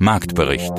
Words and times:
Marktbericht. 0.00 0.72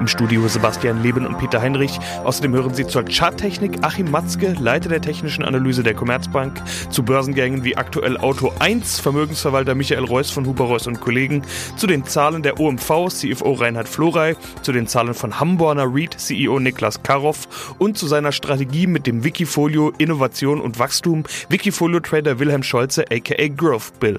Im 0.00 0.08
Studio 0.08 0.48
Sebastian 0.48 1.00
Leben 1.00 1.24
und 1.24 1.38
Peter 1.38 1.62
Heinrich. 1.62 1.96
Außerdem 2.24 2.54
hören 2.54 2.74
Sie 2.74 2.84
zur 2.84 3.04
Charttechnik 3.04 3.84
Achim 3.84 4.10
Matzke, 4.10 4.56
Leiter 4.58 4.88
der 4.88 5.00
technischen 5.00 5.44
Analyse 5.44 5.84
der 5.84 5.94
Commerzbank, 5.94 6.60
zu 6.90 7.04
Börsengängen 7.04 7.62
wie 7.62 7.76
aktuell 7.76 8.16
Auto 8.16 8.52
1, 8.58 8.98
Vermögensverwalter 8.98 9.76
Michael 9.76 10.04
Reuss 10.04 10.32
von 10.32 10.44
Huber 10.44 10.64
Reuss 10.64 10.88
und 10.88 11.00
Kollegen, 11.00 11.42
zu 11.76 11.86
den 11.86 12.04
Zahlen 12.04 12.42
der 12.42 12.58
OMV, 12.58 13.10
CFO 13.10 13.52
Reinhard 13.52 13.88
Florey, 13.88 14.34
zu 14.62 14.72
den 14.72 14.88
Zahlen 14.88 15.14
von 15.14 15.38
Hamborner 15.38 15.94
Reed, 15.94 16.14
CEO 16.18 16.58
Niklas 16.58 17.04
Karoff 17.04 17.76
und 17.78 17.96
zu 17.96 18.08
seiner 18.08 18.32
Strategie 18.32 18.88
mit 18.88 19.06
dem 19.06 19.22
Wikifolio 19.22 19.92
Innovation 19.98 20.60
und 20.60 20.80
Wachstum, 20.80 21.22
Wikifolio-Trader 21.48 22.40
Wilhelm 22.40 22.64
Scholze 22.64 23.04
aka 23.08 23.46
Growth 23.56 24.00
Bill. 24.00 24.18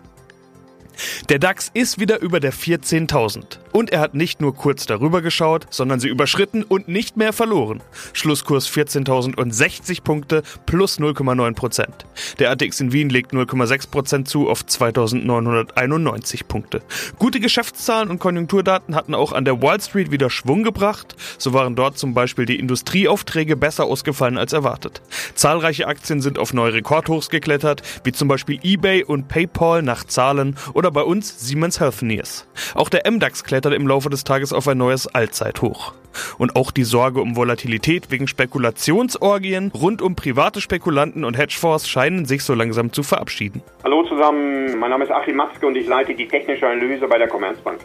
Der 1.29 1.39
DAX 1.39 1.71
ist 1.73 1.99
wieder 1.99 2.21
über 2.21 2.39
der 2.39 2.53
14.000. 2.53 3.59
Und 3.71 3.91
er 3.91 3.99
hat 3.99 4.13
nicht 4.13 4.41
nur 4.41 4.55
kurz 4.55 4.85
darüber 4.85 5.21
geschaut, 5.21 5.67
sondern 5.69 5.99
sie 5.99 6.09
überschritten 6.09 6.63
und 6.63 6.87
nicht 6.87 7.17
mehr 7.17 7.33
verloren. 7.33 7.81
Schlusskurs 8.13 8.69
14.060 8.69 10.03
Punkte 10.03 10.43
plus 10.65 10.99
0,9 10.99 11.55
Prozent. 11.55 12.05
Der 12.39 12.51
ATX 12.51 12.81
in 12.81 12.91
Wien 12.91 13.09
legt 13.09 13.33
0,6 13.33 13.89
Prozent 13.89 14.27
zu 14.27 14.49
auf 14.49 14.63
2.991 14.63 16.45
Punkte. 16.45 16.81
Gute 17.17 17.39
Geschäftszahlen 17.39 18.09
und 18.09 18.19
Konjunkturdaten 18.19 18.95
hatten 18.95 19.15
auch 19.15 19.31
an 19.31 19.45
der 19.45 19.61
Wall 19.61 19.79
Street 19.81 20.11
wieder 20.11 20.29
Schwung 20.29 20.63
gebracht. 20.63 21.15
So 21.37 21.53
waren 21.53 21.75
dort 21.75 21.97
zum 21.97 22.13
Beispiel 22.13 22.45
die 22.45 22.59
Industrieaufträge 22.59 23.55
besser 23.55 23.85
ausgefallen 23.85 24.37
als 24.37 24.53
erwartet. 24.53 25.01
Zahlreiche 25.35 25.87
Aktien 25.87 26.21
sind 26.21 26.37
auf 26.37 26.53
neue 26.53 26.73
Rekordhochs 26.73 27.29
geklettert, 27.29 27.81
wie 28.03 28.11
zum 28.11 28.27
Beispiel 28.27 28.59
eBay 28.63 29.03
und 29.03 29.27
PayPal 29.27 29.81
nach 29.81 30.03
Zahlen 30.03 30.55
oder 30.73 30.90
bei 30.91 31.03
uns 31.03 31.47
Siemens 31.47 31.79
Healthineers. 31.79 32.47
Auch 32.75 32.89
der 32.89 33.09
MDAX 33.09 33.43
klettert 33.43 33.61
klettert 33.61 33.79
im 33.79 33.87
Laufe 33.87 34.09
des 34.09 34.23
Tages 34.23 34.53
auf 34.53 34.67
ein 34.67 34.77
neues 34.77 35.07
Allzeithoch. 35.07 35.93
Und 36.37 36.55
auch 36.55 36.71
die 36.71 36.83
Sorge 36.83 37.21
um 37.21 37.35
Volatilität 37.35 38.11
wegen 38.11 38.27
Spekulationsorgien 38.27 39.71
rund 39.73 40.01
um 40.01 40.15
private 40.15 40.61
Spekulanten 40.61 41.23
und 41.23 41.37
Hedgefonds 41.37 41.87
scheinen 41.87 42.25
sich 42.25 42.43
so 42.43 42.53
langsam 42.53 42.91
zu 42.91 43.03
verabschieden. 43.03 43.61
Hallo 43.83 44.03
zusammen, 44.07 44.77
mein 44.77 44.89
Name 44.89 45.05
ist 45.05 45.11
Achim 45.11 45.35
Matzke 45.35 45.67
und 45.67 45.75
ich 45.75 45.87
leite 45.87 46.13
die 46.13 46.27
technische 46.27 46.67
Analyse 46.67 47.07
bei 47.07 47.17
der 47.17 47.27
Commerzbank. 47.27 47.79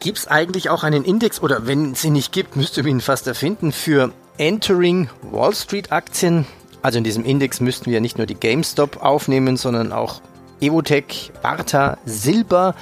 Gibt 0.00 0.18
es 0.18 0.28
eigentlich 0.28 0.70
auch 0.70 0.84
einen 0.84 1.04
Index 1.04 1.42
oder 1.42 1.66
wenn 1.66 1.92
es 1.92 2.04
ihn 2.04 2.12
nicht 2.12 2.32
gibt, 2.32 2.54
müsste 2.54 2.82
man 2.82 2.90
ihn 2.90 3.00
fast 3.00 3.26
erfinden 3.26 3.72
für 3.72 4.12
Entering 4.38 5.08
Wall 5.22 5.54
Street 5.54 5.92
Aktien? 5.92 6.46
Also 6.82 6.98
in 6.98 7.04
diesem 7.04 7.24
Index 7.24 7.60
müssten 7.60 7.90
wir 7.90 8.00
nicht 8.00 8.18
nur 8.18 8.26
die 8.26 8.34
GameStop 8.34 9.02
aufnehmen, 9.02 9.56
sondern 9.56 9.92
auch 9.92 10.20
Evotech, 10.60 11.32
Barta, 11.42 11.98
Silber. 12.04 12.74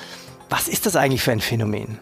Was 0.51 0.69
ist 0.69 0.87
das 0.87 0.97
eigentlich 0.97 1.23
für 1.23 1.33
ein 1.33 1.41
Phänomen? 1.41 1.99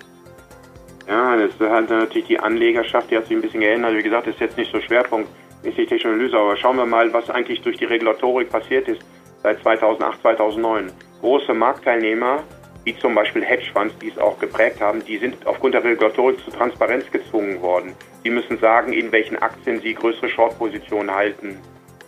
Ja, 1.09 1.37
das 1.37 1.53
hat 1.71 1.91
natürlich 1.91 2.27
die 2.29 2.39
Anlegerschaft, 2.39 3.11
die 3.11 3.17
hat 3.17 3.27
sich 3.27 3.37
ein 3.37 3.43
bisschen 3.43 3.61
geändert. 3.61 3.95
Wie 3.95 4.03
gesagt, 4.03 4.27
das 4.27 4.35
ist 4.35 4.41
jetzt 4.41 4.57
nicht 4.57 4.73
so 4.73 4.81
Schwerpunkt, 4.81 5.29
ist 5.63 5.77
die 5.77 5.87
Technologie, 5.87 6.35
aber 6.35 6.57
schauen 6.57 6.77
wir 6.77 6.87
mal, 6.87 7.13
was 7.13 7.29
eigentlich 7.31 7.61
durch 7.63 7.77
die 7.77 7.85
Regulatorik 7.85 8.51
passiert 8.51 8.89
ist 8.89 9.01
seit 9.43 9.61
2008, 9.63 10.21
2009. 10.23 10.93
Große 11.21 11.55
Marktteilnehmer, 11.55 12.43
wie 12.85 12.97
zum 12.97 13.15
Beispiel 13.15 13.45
Hedgefonds, 13.45 13.95
die 13.99 14.09
es 14.09 14.19
auch 14.19 14.39
geprägt 14.39 14.81
haben, 14.81 15.05
die 15.05 15.19
sind 15.19 15.47
aufgrund 15.47 15.75
der 15.75 15.85
Regulatorik 15.85 16.39
zu 16.45 16.51
Transparenz 16.51 17.11
gezwungen 17.11 17.61
worden. 17.61 17.95
Die 18.25 18.31
müssen 18.31 18.59
sagen, 18.59 18.93
in 18.93 19.11
welchen 19.13 19.37
Aktien 19.39 19.81
sie 19.81 19.95
größere 19.95 20.29
Short-Positionen 20.29 21.11
halten. 21.11 21.59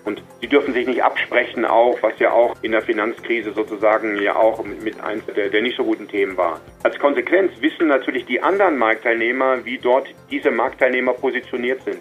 Und 0.05 0.23
sie 0.41 0.49
dürfen 0.49 0.75
sich 0.75 0.87
nicht 0.87 1.03
absprechen, 1.03 1.65
auch 1.65 1.97
was 2.03 2.19
ja 2.19 2.31
auch 2.31 2.55
in 2.63 2.73
der 2.73 2.83
Finanzkrise 2.83 3.53
sozusagen 3.53 4.21
ja 4.21 4.37
auch 4.37 4.63
mit 4.63 5.01
eins 5.01 5.25
der, 5.27 5.49
der 5.49 5.63
nicht 5.63 5.77
so 5.77 5.85
guten 5.85 6.07
Themen 6.09 6.37
war. 6.37 6.61
Als 6.83 6.99
Konsequenz 6.99 7.53
wissen 7.61 7.87
natürlich 7.87 8.27
die 8.27 8.43
anderen 8.43 8.77
Marktteilnehmer, 8.77 9.65
wie 9.65 9.79
dort 9.79 10.07
diese 10.31 10.51
Marktteilnehmer 10.51 11.15
positioniert 11.15 11.83
sind. 11.83 12.01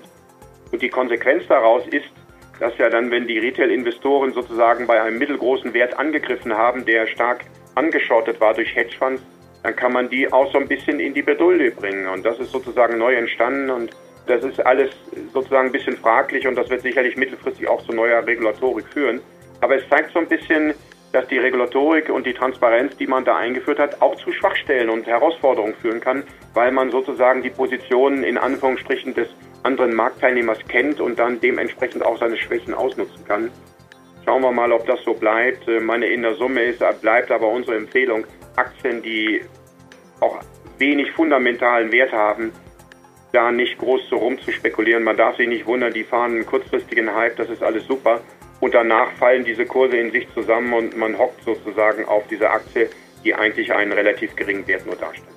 Und 0.71 0.81
die 0.81 0.89
Konsequenz 0.89 1.47
daraus 1.47 1.87
ist, 1.87 2.11
dass 2.59 2.77
ja 2.77 2.89
dann, 2.89 3.09
wenn 3.09 3.27
die 3.27 3.39
Retail-Investoren 3.39 4.33
sozusagen 4.33 4.85
bei 4.85 5.01
einem 5.01 5.17
mittelgroßen 5.17 5.73
Wert 5.73 5.97
angegriffen 5.97 6.53
haben, 6.53 6.85
der 6.85 7.07
stark 7.07 7.45
angeschottet 7.75 8.39
war 8.41 8.53
durch 8.53 8.75
Hedgefonds, 8.75 9.23
dann 9.63 9.75
kann 9.75 9.93
man 9.93 10.09
die 10.09 10.31
auch 10.31 10.51
so 10.51 10.59
ein 10.59 10.67
bisschen 10.67 10.99
in 10.99 11.13
die 11.13 11.21
Bedulde 11.21 11.71
bringen. 11.71 12.07
Und 12.07 12.25
das 12.25 12.39
ist 12.39 12.51
sozusagen 12.51 12.97
neu 12.97 13.15
entstanden 13.15 13.69
und 13.69 13.91
das 14.25 14.43
ist 14.43 14.65
alles 14.65 14.89
sozusagen 15.33 15.67
ein 15.67 15.71
bisschen 15.71 15.97
fraglich 15.97 16.47
und 16.47 16.55
das 16.55 16.69
wird 16.69 16.81
sicherlich 16.81 17.17
mittelfristig 17.17 17.67
auch 17.67 17.83
zu 17.85 17.93
neuer 17.93 18.25
Regulatorik 18.25 18.85
führen. 18.87 19.21
Aber 19.61 19.75
es 19.75 19.87
zeigt 19.89 20.11
so 20.13 20.19
ein 20.19 20.27
bisschen, 20.27 20.73
dass 21.11 21.27
die 21.27 21.37
Regulatorik 21.37 22.09
und 22.09 22.25
die 22.25 22.33
Transparenz, 22.33 22.97
die 22.97 23.05
man 23.05 23.23
da 23.23 23.37
eingeführt 23.37 23.79
hat, 23.79 24.01
auch 24.01 24.15
zu 24.15 24.31
Schwachstellen 24.31 24.89
und 24.89 25.05
Herausforderungen 25.05 25.75
führen 25.75 26.01
kann, 26.01 26.23
weil 26.53 26.71
man 26.71 26.89
sozusagen 26.89 27.43
die 27.43 27.51
Positionen 27.51 28.23
in 28.23 28.37
Anführungsstrichen 28.37 29.13
des 29.13 29.27
anderen 29.61 29.93
Marktteilnehmers 29.93 30.59
kennt 30.67 30.99
und 30.99 31.19
dann 31.19 31.39
dementsprechend 31.39 32.03
auch 32.03 32.17
seine 32.17 32.35
Schwächen 32.37 32.73
ausnutzen 32.73 33.23
kann. 33.25 33.51
Schauen 34.25 34.41
wir 34.41 34.51
mal, 34.51 34.71
ob 34.71 34.85
das 34.87 35.03
so 35.03 35.13
bleibt. 35.13 35.67
Meine 35.81 36.07
in 36.07 36.23
der 36.23 36.33
Summe 36.35 36.63
ist, 36.63 36.83
bleibt 37.01 37.29
aber 37.29 37.49
unsere 37.49 37.77
Empfehlung, 37.77 38.25
Aktien, 38.55 39.01
die 39.01 39.41
auch 40.19 40.39
wenig 40.77 41.11
fundamentalen 41.11 41.91
Wert 41.91 42.11
haben, 42.11 42.51
da 43.33 43.51
nicht 43.51 43.79
groß 43.79 44.09
so 44.09 44.17
rum 44.17 44.39
zu 44.39 44.51
spekulieren. 44.51 45.03
Man 45.03 45.17
darf 45.17 45.35
sich 45.37 45.47
nicht 45.47 45.65
wundern, 45.65 45.91
die 45.91 46.03
fahren 46.03 46.31
einen 46.31 46.45
kurzfristigen 46.45 47.13
Hype, 47.13 47.35
das 47.35 47.49
ist 47.49 47.63
alles 47.63 47.85
super. 47.85 48.21
Und 48.59 48.73
danach 48.73 49.11
fallen 49.13 49.43
diese 49.43 49.65
Kurse 49.65 49.97
in 49.97 50.11
sich 50.11 50.31
zusammen 50.33 50.71
und 50.71 50.95
man 50.95 51.17
hockt 51.17 51.43
sozusagen 51.43 52.05
auf 52.05 52.25
diese 52.27 52.49
Aktie, 52.49 52.89
die 53.23 53.33
eigentlich 53.33 53.73
einen 53.73 53.91
relativ 53.91 54.35
geringen 54.35 54.65
Wert 54.67 54.85
nur 54.85 54.95
darstellt. 54.95 55.27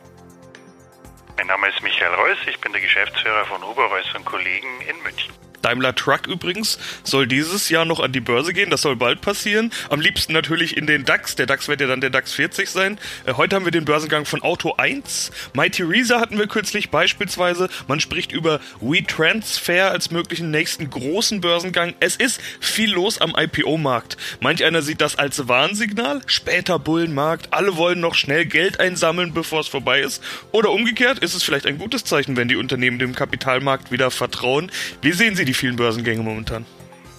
Mein 1.37 1.47
Name 1.49 1.69
ist 1.69 1.83
Michael 1.83 2.15
Reuss, 2.15 2.39
ich 2.47 2.61
bin 2.61 2.73
der 2.73 2.81
Geschäftsführer 2.81 3.45
von 3.47 3.67
Huber 3.67 3.87
Reuss 3.87 4.15
und 4.15 4.25
Kollegen 4.25 4.69
in 4.89 5.03
München. 5.03 5.46
Daimler 5.67 5.97
Truck 5.97 6.29
übrigens 6.29 6.79
soll 7.03 7.27
dieses 7.27 7.71
Jahr 7.71 7.85
noch 7.85 7.99
an 7.99 8.13
die 8.13 8.21
Börse 8.21 8.53
gehen. 8.53 8.71
Das 8.71 8.83
soll 8.83 8.95
bald 8.95 9.21
passieren. 9.21 9.73
Am 9.91 10.01
liebsten 10.01 10.33
natürlich 10.33 10.77
in 10.77 10.87
den 10.87 11.05
DAX. 11.05 11.35
Der 11.35 11.47
DAX 11.47 11.67
wird 11.67 11.81
ja 11.81 11.89
dann 11.89 12.01
der 12.01 12.11
DAX 12.11 12.35
40 12.35 12.71
sein. 12.71 12.99
Äh, 13.25 13.33
heute 13.33 13.57
haben 13.57 13.65
wir 13.65 13.73
den 13.73 13.85
Börsengang 13.85 14.27
von 14.27 14.43
Auto 14.43 14.75
1. 14.77 15.33
Mighty 15.55 15.83
Reza 15.83 16.21
hatten 16.21 16.39
wir 16.39 16.47
kürzlich 16.47 16.91
beispielsweise. 16.91 17.69
Man 17.89 17.99
spricht 17.99 18.31
über 18.31 18.61
WeTransfer 18.81 19.91
als 19.91 20.13
möglichen 20.13 20.53
nächsten 20.53 20.89
großen 20.89 21.41
Börsengang. 21.41 21.95
Es 21.99 22.15
ist 22.15 22.41
viel 22.61 22.93
los 22.93 23.21
am 23.21 23.35
IPO-Markt. 23.37 24.17
Manch 24.39 24.65
einer 24.65 24.83
sieht 24.83 25.01
das 25.01 25.19
als 25.19 25.49
Warnsignal. 25.49 26.21
Später 26.27 26.79
Bullenmarkt. 26.79 27.53
Alle 27.53 27.77
wollen 27.77 27.99
noch 27.99 28.15
schnell 28.15 28.47
Geld 28.47 28.79
einsammeln, 28.79 29.35
bevor 29.35 29.63
es 29.63 29.67
vorbei 29.67 29.99
ist. 29.99 30.23
Oder 30.53 30.71
umgekehrt 30.71 31.19
ist 31.19 31.35
es 31.35 31.43
vielleicht 31.43 31.67
ein 31.67 31.79
gutes 31.79 32.05
Zeichen, 32.05 32.37
wenn 32.37 32.47
die 32.47 32.55
Unternehmen 32.55 33.01
dem 33.01 33.17
Kapitalmarkt 33.17 33.91
wieder 33.91 34.13
vertrauen. 34.13 34.71
Wie 35.03 35.11
sehen 35.11 35.35
Sie 35.35 35.45
die 35.45 35.56
vielen 35.57 35.77
Börsengänge 35.77 36.23
momentan? 36.23 36.67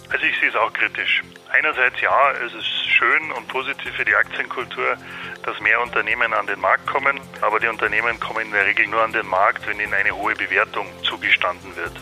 Also 0.09 0.25
ich 0.25 0.39
sehe 0.39 0.49
es 0.49 0.55
auch 0.55 0.71
kritisch. 0.73 1.23
Einerseits 1.49 1.99
ja, 2.01 2.31
es 2.45 2.53
ist 2.53 2.89
schön 2.89 3.31
und 3.31 3.47
positiv 3.47 3.93
für 3.93 4.05
die 4.05 4.15
Aktienkultur, 4.15 4.97
dass 5.43 5.59
mehr 5.59 5.81
Unternehmen 5.81 6.33
an 6.33 6.47
den 6.47 6.59
Markt 6.59 6.85
kommen, 6.87 7.19
aber 7.41 7.59
die 7.59 7.67
Unternehmen 7.67 8.19
kommen 8.19 8.45
in 8.45 8.51
der 8.51 8.65
Regel 8.65 8.87
nur 8.87 9.01
an 9.01 9.11
den 9.11 9.27
Markt, 9.27 9.67
wenn 9.67 9.79
ihnen 9.79 9.93
eine 9.93 10.11
hohe 10.11 10.35
Bewertung 10.35 10.87
zugestanden 11.03 11.75
wird. 11.75 11.93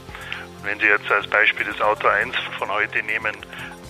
Wenn 0.63 0.79
Sie 0.79 0.87
jetzt 0.87 1.11
als 1.11 1.27
Beispiel 1.27 1.65
das 1.65 1.79
Auto 1.79 2.07
1 2.07 2.35
von 2.57 2.69
heute 2.69 3.01
nehmen, 3.03 3.35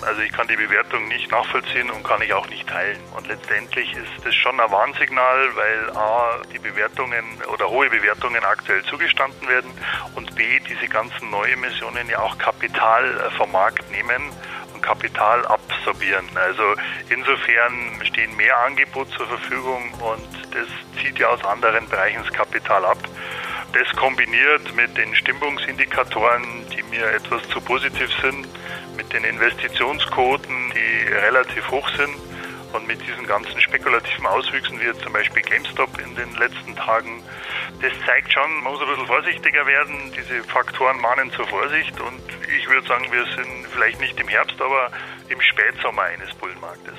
also 0.02 0.22
ich 0.22 0.32
kann 0.32 0.48
die 0.48 0.56
Bewertung 0.56 1.08
nicht 1.08 1.32
nachvollziehen 1.32 1.90
und 1.90 2.04
kann 2.04 2.22
ich 2.22 2.34
auch 2.34 2.48
nicht 2.50 2.68
teilen. 2.68 3.00
Und 3.16 3.28
letztendlich 3.28 3.92
ist 3.94 4.26
das 4.26 4.36
schon 4.36 4.60
ein 4.60 4.72
Warnsignal, 4.72 5.56
weil 5.56 5.90
A, 5.98 6.42
die 6.54 6.60
Bewertungen 6.60 7.24
oder 7.52 7.70
hohe 7.70 7.90
Bewertungen 7.90 8.44
aktuell 8.44 8.84
zugestanden 8.84 9.48
werden 9.48 9.72
und 10.16 10.36
B, 10.36 10.60
diese 10.60 10.88
ganzen 10.88 11.30
Neuemissionen 11.30 12.10
ja 12.10 12.20
auch 12.20 12.38
Kapital 12.38 13.06
äh, 13.06 13.32
vom 13.38 13.52
Markt 13.52 13.90
nehmen 13.92 14.32
und 14.74 14.82
Kapital 14.82 15.46
absorbieren. 15.46 16.26
Also 16.36 16.76
insofern 17.10 18.06
stehen 18.06 18.36
mehr 18.36 18.58
Angebot 18.60 19.10
zur 19.12 19.28
Verfügung 19.28 19.94
und 20.00 20.54
das 20.54 20.68
zieht 21.02 21.20
ja 21.20 21.28
aus 21.28 21.44
anderen 21.44 21.88
Bereichen 21.90 22.22
das 22.24 22.34
Kapital 22.34 22.86
ab. 22.86 22.98
Das 23.74 23.94
kombiniert 23.98 24.74
mit 24.76 24.96
den 24.96 25.14
Stimmungsindikatoren, 25.16 26.66
mir 26.90 27.06
etwas 27.12 27.48
zu 27.50 27.62
positiv 27.62 28.10
sind, 28.22 28.48
mit 28.98 29.12
den 29.14 29.24
Investitionsquoten, 29.24 30.72
die 30.72 31.08
relativ 31.14 31.70
hoch 31.70 31.88
sind 31.90 32.16
und 32.74 32.88
mit 32.88 33.02
diesen 33.08 33.26
ganzen 33.26 33.60
spekulativen 33.62 34.26
Auswüchsen, 34.26 34.80
wie 34.80 34.98
zum 35.00 35.14
Beispiel 35.14 35.42
GameStop 35.42 35.90
in 36.00 36.16
den 36.16 36.34
letzten 36.36 36.76
Tagen, 36.76 37.24
das 37.82 37.92
zeigt 38.06 38.32
schon, 38.32 38.64
man 38.64 38.74
muss 38.74 38.82
ein 38.82 38.88
bisschen 38.88 39.08
vorsichtiger 39.08 39.66
werden. 39.66 40.12
Diese 40.16 40.44
Faktoren 40.44 41.00
mahnen 41.02 41.32
zur 41.32 41.48
Vorsicht 41.48 42.00
und 42.00 42.22
ich 42.58 42.68
würde 42.70 42.88
sagen, 42.88 43.12
wir 43.12 43.26
sind 43.36 43.68
vielleicht 43.74 44.00
nicht 44.00 44.20
im 44.20 44.28
Herbst, 44.28 44.62
aber 44.62 44.92
im 45.30 45.42
Spätsommer 45.42 46.04
eines 46.04 46.34
Bullenmarktes. 46.36 46.98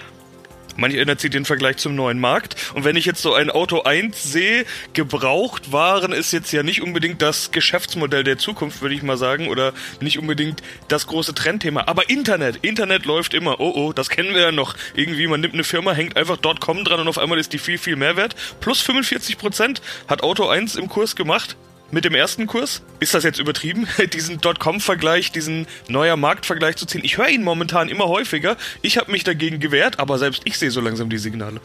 Manch 0.77 0.99
einer 0.99 1.19
zieht 1.19 1.35
den 1.35 1.45
Vergleich 1.45 1.77
zum 1.77 1.95
neuen 1.95 2.19
Markt. 2.19 2.57
Und 2.75 2.85
wenn 2.85 2.97
ich 2.97 3.05
jetzt 3.05 3.23
so 3.23 3.35
ein 3.35 3.51
Auto 3.51 3.83
1 3.83 4.23
sehe, 4.23 4.65
gebraucht 4.93 5.73
waren 5.73 6.13
ist 6.13 6.33
jetzt 6.33 6.53
ja 6.53 6.63
nicht 6.63 6.83
unbedingt 6.83 7.23
das 7.23 7.51
Geschäftsmodell 7.51 8.25
der 8.25 8.39
Zukunft, 8.39 8.81
würde 8.83 8.95
ich 8.95 9.03
mal 9.03 9.17
sagen, 9.17 9.49
oder 9.49 9.73
nicht 10.01 10.19
unbedingt 10.19 10.63
das 10.89 11.07
große 11.07 11.35
Trendthema. 11.35 11.85
Aber 11.87 12.09
Internet, 12.09 12.59
Internet 12.63 13.07
läuft 13.07 13.35
immer. 13.35 13.61
Oh 13.61 13.73
oh, 13.75 13.93
das 13.93 14.09
kennen 14.09 14.35
wir 14.35 14.43
ja 14.43 14.53
noch. 14.53 14.75
Irgendwie, 14.95 15.27
man 15.27 15.41
nimmt 15.41 15.55
eine 15.55 15.65
Firma, 15.65 15.93
hängt 15.93 16.17
einfach 16.17 16.39
.com 16.61 16.85
dran 16.85 17.01
und 17.01 17.09
auf 17.09 17.19
einmal 17.19 17.39
ist 17.39 17.53
die 17.53 17.59
viel, 17.59 17.79
viel 17.79 17.97
mehr 17.97 18.17
wert. 18.17 18.35
Plus 18.61 18.81
45 18.81 19.39
Prozent 19.39 19.83
hat 20.09 20.23
Auto 20.23 20.49
1 20.49 20.77
im 20.77 20.89
Kurs 20.89 21.17
gemacht 21.17 21.57
mit 21.91 22.05
dem 22.05 22.15
ersten 22.15 22.47
Kurs? 22.47 22.83
Ist 23.01 23.15
das 23.15 23.25
jetzt 23.25 23.39
übertrieben, 23.39 23.87
diesen 24.13 24.41
Dotcom-Vergleich, 24.41 25.33
diesen 25.33 25.67
neuer 25.89 26.17
Marktvergleich 26.17 26.77
zu 26.77 26.87
ziehen? 26.87 27.03
Ich 27.05 27.19
höre 27.19 27.29
ihn 27.29 27.43
momentan 27.43 27.89
immer 27.89 28.09
häufiger. 28.09 28.57
Ich 28.83 28.99
habe 28.99 29.13
mich 29.13 29.25
dagegen 29.25 29.61
gewehrt, 29.61 29.99
aber 29.99 30.19
selbst 30.19 30.43
ich 30.45 30.59
sehe 30.59 30.71
so 30.71 30.81
langsam 30.81 31.11
die 31.11 31.19
Signale. 31.19 31.61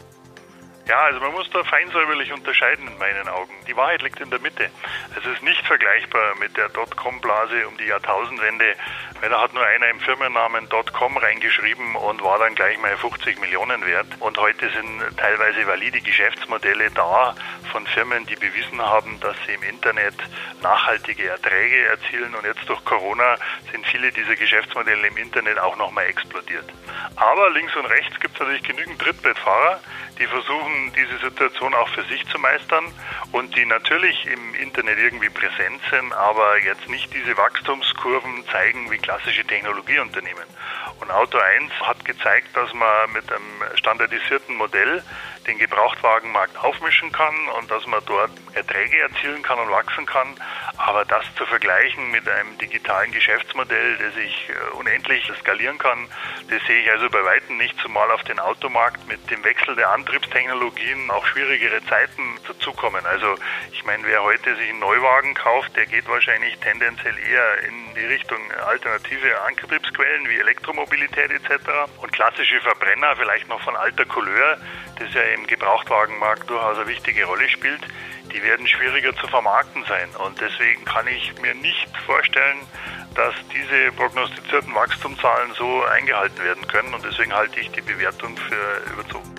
Ja, 0.88 0.98
also 1.04 1.20
man 1.20 1.32
muss 1.32 1.48
da 1.50 1.62
feinsäuberlich 1.62 2.32
unterscheiden 2.32 2.88
in 2.88 2.98
meinen 2.98 3.28
Augen. 3.28 3.52
Die 3.68 3.76
Wahrheit 3.76 4.02
liegt 4.02 4.20
in 4.20 4.30
der 4.30 4.40
Mitte. 4.40 4.68
Es 5.16 5.24
ist 5.24 5.42
nicht 5.42 5.64
vergleichbar 5.64 6.34
mit 6.40 6.56
der 6.56 6.68
Dotcom-Blase 6.70 7.68
um 7.68 7.76
die 7.78 7.84
Jahrtausendwende, 7.84 8.74
weil 9.20 9.30
da 9.30 9.40
hat 9.40 9.54
nur 9.54 9.64
einer 9.64 9.88
im 9.88 10.00
Firmennamen 10.00 10.68
Dotcom 10.68 11.16
reingeschrieben 11.16 11.94
und 11.94 12.22
war 12.24 12.40
dann 12.40 12.56
gleich 12.56 12.78
mal 12.78 12.96
50 12.96 13.40
Millionen 13.40 13.86
wert. 13.86 14.08
Und 14.18 14.36
heute 14.38 14.68
sind 14.70 15.16
teilweise 15.16 15.64
valide 15.68 16.00
Geschäftsmodelle 16.00 16.90
da 16.90 17.36
von 17.70 17.86
Firmen, 17.86 18.26
die 18.26 18.34
bewiesen 18.34 18.82
haben, 18.82 19.20
dass 19.20 19.36
sie 19.46 19.54
im 19.54 19.62
Internet 19.62 20.16
nachhaltige 20.62 21.28
Erträge 21.28 21.86
erzielen. 21.86 22.34
Und 22.34 22.44
jetzt 22.44 22.68
durch 22.68 22.84
Corona 22.84 23.36
sind 23.70 23.86
viele 23.86 24.10
dieser 24.10 24.34
Geschäftsmodelle 24.34 25.06
im 25.06 25.16
Internet 25.16 25.60
auch 25.60 25.76
nochmal 25.76 26.06
explodiert. 26.06 26.68
Aber 27.14 27.50
links 27.50 27.74
und 27.76 27.86
rechts 27.86 28.18
gibt 28.18 28.34
es 28.34 28.40
natürlich 28.40 28.64
genügend 28.64 29.00
Trittbrettfahrer, 29.00 29.80
die 30.18 30.26
versuchen, 30.26 30.71
diese 30.96 31.18
Situation 31.18 31.74
auch 31.74 31.88
für 31.88 32.02
sich 32.04 32.26
zu 32.28 32.38
meistern 32.38 32.84
und 33.32 33.56
die 33.56 33.66
natürlich 33.66 34.26
im 34.26 34.54
Internet 34.54 34.98
irgendwie 34.98 35.28
präsent 35.28 35.80
sind, 35.90 36.12
aber 36.12 36.58
jetzt 36.58 36.88
nicht 36.88 37.12
diese 37.14 37.36
Wachstumskurven 37.36 38.44
zeigen 38.50 38.90
wie 38.90 38.98
klassische 38.98 39.44
Technologieunternehmen. 39.44 40.44
Und 41.00 41.10
Auto 41.10 41.38
1 41.38 41.72
hat 41.80 42.04
gezeigt, 42.04 42.56
dass 42.56 42.72
man 42.74 43.12
mit 43.12 43.30
einem 43.30 43.76
standardisierten 43.76 44.54
Modell 44.56 45.02
den 45.46 45.58
Gebrauchtwagenmarkt 45.58 46.56
aufmischen 46.58 47.10
kann 47.10 47.34
und 47.58 47.70
dass 47.70 47.86
man 47.86 48.00
dort 48.06 48.30
Erträge 48.54 48.98
erzielen 48.98 49.42
kann 49.42 49.58
und 49.58 49.70
wachsen 49.70 50.06
kann. 50.06 50.28
Aber 50.78 51.04
das 51.04 51.24
zu 51.36 51.44
vergleichen 51.46 52.10
mit 52.10 52.28
einem 52.28 52.56
digitalen 52.58 53.12
Geschäftsmodell, 53.12 53.98
das 53.98 54.16
ich 54.16 54.48
äh, 54.48 54.76
unendlich 54.76 55.30
skalieren 55.40 55.78
kann, 55.78 56.08
das 56.48 56.62
sehe 56.66 56.82
ich 56.82 56.90
also 56.90 57.08
bei 57.10 57.22
Weitem 57.24 57.58
nicht, 57.58 57.78
zumal 57.80 58.10
auf 58.10 58.22
den 58.24 58.38
Automarkt 58.38 59.06
mit 59.06 59.30
dem 59.30 59.44
Wechsel 59.44 59.76
der 59.76 59.90
Antriebstechnologien 59.90 61.10
auch 61.10 61.26
schwierigere 61.26 61.84
Zeiten 61.86 62.38
dazukommen. 62.46 63.04
Also 63.06 63.34
ich 63.72 63.84
meine, 63.84 64.04
wer 64.06 64.22
heute 64.22 64.56
sich 64.56 64.70
einen 64.70 64.80
Neuwagen 64.80 65.34
kauft, 65.34 65.76
der 65.76 65.86
geht 65.86 66.08
wahrscheinlich 66.08 66.58
tendenziell 66.58 67.18
eher 67.18 67.58
in 67.68 67.94
die 67.94 68.06
Richtung 68.06 68.38
alternative 68.66 69.40
Antriebsquellen 69.42 70.28
wie 70.28 70.38
Elektromobilität 70.38 71.30
etc. 71.30 71.52
Und 72.00 72.12
klassische 72.12 72.60
Verbrenner, 72.60 73.14
vielleicht 73.16 73.48
noch 73.48 73.60
von 73.62 73.76
alter 73.76 74.06
Couleur, 74.06 74.58
das 75.02 75.14
ja 75.14 75.22
im 75.34 75.46
Gebrauchtwagenmarkt 75.46 76.48
durchaus 76.48 76.78
eine 76.78 76.86
wichtige 76.86 77.24
Rolle 77.24 77.48
spielt, 77.48 77.80
die 78.32 78.42
werden 78.42 78.66
schwieriger 78.66 79.14
zu 79.16 79.26
vermarkten 79.26 79.84
sein. 79.84 80.08
Und 80.24 80.40
deswegen 80.40 80.84
kann 80.84 81.06
ich 81.08 81.32
mir 81.40 81.54
nicht 81.54 81.88
vorstellen, 82.06 82.58
dass 83.14 83.34
diese 83.52 83.92
prognostizierten 83.92 84.74
Wachstumszahlen 84.74 85.52
so 85.54 85.82
eingehalten 85.84 86.42
werden 86.42 86.66
können. 86.66 86.94
Und 86.94 87.04
deswegen 87.04 87.32
halte 87.32 87.60
ich 87.60 87.70
die 87.70 87.82
Bewertung 87.82 88.36
für 88.36 88.92
überzogen. 88.92 89.31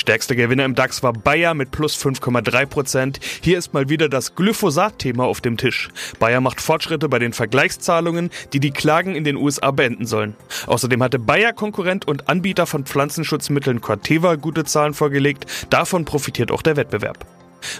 Stärkster 0.00 0.34
Gewinner 0.34 0.64
im 0.64 0.74
DAX 0.74 1.02
war 1.02 1.12
Bayer 1.12 1.52
mit 1.52 1.72
plus 1.72 1.94
5,3 1.94 2.64
Prozent. 2.64 3.20
Hier 3.42 3.58
ist 3.58 3.74
mal 3.74 3.90
wieder 3.90 4.08
das 4.08 4.34
Glyphosat-Thema 4.34 5.24
auf 5.24 5.42
dem 5.42 5.58
Tisch. 5.58 5.90
Bayer 6.18 6.40
macht 6.40 6.62
Fortschritte 6.62 7.10
bei 7.10 7.18
den 7.18 7.34
Vergleichszahlungen, 7.34 8.30
die 8.54 8.60
die 8.60 8.70
Klagen 8.70 9.14
in 9.14 9.24
den 9.24 9.36
USA 9.36 9.70
beenden 9.72 10.06
sollen. 10.06 10.36
Außerdem 10.66 11.02
hatte 11.02 11.18
Bayer 11.18 11.52
Konkurrent 11.52 12.08
und 12.08 12.30
Anbieter 12.30 12.64
von 12.64 12.86
Pflanzenschutzmitteln 12.86 13.82
Corteva 13.82 14.36
gute 14.36 14.64
Zahlen 14.64 14.94
vorgelegt. 14.94 15.44
Davon 15.68 16.06
profitiert 16.06 16.50
auch 16.50 16.62
der 16.62 16.76
Wettbewerb. 16.76 17.26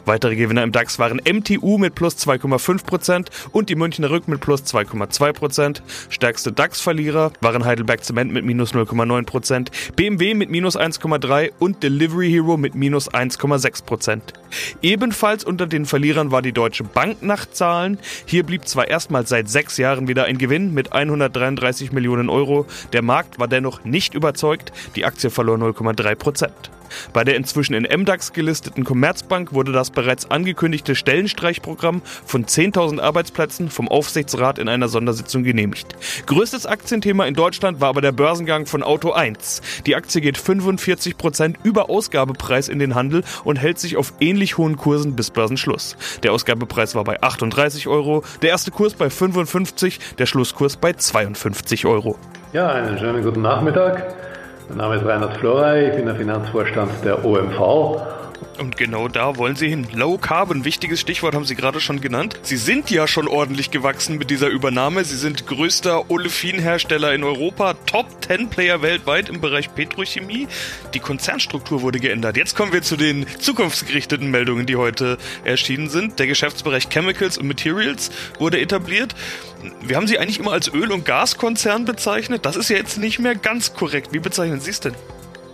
Weitere 0.05 0.37
Gewinner 0.37 0.63
im 0.63 0.73
DAX 0.73 0.99
waren 0.99 1.21
MTU 1.21 1.79
mit 1.79 1.95
plus 1.95 2.17
2,5% 2.17 3.27
und 3.53 3.69
die 3.69 3.75
Münchner 3.75 4.11
Rück 4.11 4.29
mit 4.29 4.41
plus 4.41 4.63
2,2%. 4.63 5.81
Stärkste 6.09 6.53
DAX-Verlierer 6.53 7.33
waren 7.41 7.65
Heidelberg 7.65 8.05
Zement 8.05 8.33
mit 8.33 8.45
minus 8.45 8.75
0,9%, 8.75 9.69
BMW 9.97 10.35
mit 10.35 10.51
minus 10.51 10.79
1,3% 10.79 11.51
und 11.59 11.83
Delivery 11.83 12.31
Hero 12.31 12.57
mit 12.57 12.75
minus 12.75 13.11
1,6%. 13.11 14.21
Ebenfalls 14.83 15.45
unter 15.45 15.67
den 15.67 15.87
Verlierern 15.87 16.31
war 16.31 16.43
die 16.43 16.53
Deutsche 16.53 16.85
Bank 16.85 17.23
nach 17.23 17.47
Zahlen. 17.51 17.99
Hier 18.27 18.45
blieb 18.45 18.67
zwar 18.67 18.89
erstmals 18.89 19.29
seit 19.29 19.49
sechs 19.49 19.77
Jahren 19.77 20.09
wieder 20.09 20.25
ein 20.25 20.39
Gewinn 20.39 20.75
mit 20.75 20.93
133 20.93 21.93
Millionen 21.93 22.29
Euro. 22.29 22.67
Der 22.93 23.03
Markt 23.03 23.39
war 23.39 23.49
dennoch 23.49 23.85
nicht 23.85 24.15
überzeugt. 24.15 24.73
Die 24.97 25.05
Aktie 25.05 25.31
verlor 25.31 25.57
0,3%. 25.57 26.51
Bei 27.13 27.25
der 27.25 27.37
inzwischen 27.37 27.75
in 27.75 27.83
MDAX 28.01 28.33
gelisteten 28.33 28.85
Commerzbank 28.85 29.53
wurde 29.53 29.73
das 29.73 29.91
bereits 29.91 30.31
angekündigte 30.31 30.95
Stellenstreichprogramm 30.95 32.03
von 32.25 32.45
10.000 32.45 33.01
Arbeitsplätzen 33.01 33.71
vom 33.71 33.89
Aufsichtsrat 33.89 34.59
in 34.59 34.69
einer 34.69 34.89
Sondersitzung 34.89 35.43
genehmigt. 35.43 35.97
Größtes 36.27 36.67
Aktienthema 36.67 37.27
in 37.27 37.35
Deutschland 37.35 37.81
war 37.81 37.89
aber 37.89 38.01
der 38.01 38.13
Börsengang 38.13 38.67
von 38.67 38.83
Auto 38.83 39.13
1. 39.13 39.63
Die 39.87 39.97
Aktie 39.97 40.21
geht 40.21 40.39
45 40.39 41.17
Prozent 41.17 41.59
über 41.63 41.91
Ausgabepreis 41.91 42.69
in 42.69 42.79
den 42.79 42.95
Handel 42.95 43.23
und 43.45 43.57
hält 43.57 43.79
sich 43.79 43.97
auf 43.97 44.13
ähnlich 44.21 44.59
hohen 44.59 44.77
Kursen 44.77 45.17
bis 45.17 45.31
Börsenschluss. 45.31 45.97
Der 46.23 46.33
Ausgabepreis 46.33 46.95
war 46.95 47.05
bei 47.05 47.23
38 47.23 47.89
Euro, 47.89 48.23
der 48.43 48.51
erste 48.51 48.71
Kurs 48.71 48.95
bei 48.95 49.11
55, 49.11 49.99
der 50.19 50.27
Schlusskurs 50.27 50.77
bei 50.77 50.93
52 50.93 51.87
Euro. 51.87 52.19
Ja, 52.53 52.69
einen 52.69 52.99
schönen 52.99 53.23
guten 53.23 53.43
Nachmittag. 53.43 54.30
Mein 54.71 54.79
Name 54.79 54.97
ist 54.99 55.05
Reinhard 55.05 55.37
Florey, 55.39 55.89
ich 55.89 55.97
bin 55.97 56.07
der 56.07 56.15
Finanzvorstand 56.15 57.05
der 57.05 57.25
OMV 57.25 58.20
und 58.61 58.77
genau 58.77 59.09
da 59.09 59.37
wollen 59.37 59.57
sie 59.57 59.69
hin. 59.69 59.87
Low 59.93 60.19
Carbon, 60.19 60.65
wichtiges 60.65 61.01
Stichwort 61.01 61.35
haben 61.35 61.45
Sie 61.45 61.57
gerade 61.57 61.81
schon 61.81 62.01
genannt. 62.01 62.39
Sie 62.43 62.57
sind 62.57 62.91
ja 62.91 63.09
schon 63.09 63.27
ordentlich 63.27 63.71
gewachsen 63.71 64.19
mit 64.19 64.31
dieser 64.31 64.49
Übernahme. 64.49 65.05
Sie 65.05 65.17
sind 65.17 65.47
größter 65.47 66.11
Olefinhersteller 66.11 67.15
in 67.15 67.25
Europa, 67.25 67.75
Top 67.87 68.07
10 68.27 68.51
Player 68.51 68.83
weltweit 68.83 69.29
im 69.29 69.41
Bereich 69.41 69.75
Petrochemie. 69.75 70.47
Die 70.95 71.01
Konzernstruktur 71.01 71.83
wurde 71.83 71.99
geändert. 72.01 72.37
Jetzt 72.37 72.55
kommen 72.55 72.73
wir 72.73 72.83
zu 72.83 72.97
den 72.97 73.27
zukunftsgerichteten 73.39 74.31
Meldungen, 74.31 74.67
die 74.67 74.77
heute 74.77 75.19
erschienen 75.45 75.89
sind. 75.89 76.19
Der 76.19 76.27
Geschäftsbereich 76.27 76.89
Chemicals 76.91 77.39
und 77.39 77.49
Materials 77.49 78.11
wurde 78.39 78.61
etabliert. 78.61 79.15
Wir 79.83 79.97
haben 79.97 80.07
sie 80.07 80.19
eigentlich 80.19 80.39
immer 80.39 80.53
als 80.53 80.73
Öl- 80.73 80.93
und 80.93 81.05
Gaskonzern 81.05 81.85
bezeichnet. 81.85 82.45
Das 82.45 82.57
ist 82.57 82.69
ja 82.69 82.77
jetzt 82.77 82.99
nicht 82.99 83.19
mehr 83.19 83.35
ganz 83.35 83.75
korrekt. 83.75 84.13
Wie 84.13 84.21
bezeichnen 84.21 84.61
Sie 84.61 84.71
es 84.71 84.81
denn? 84.81 84.95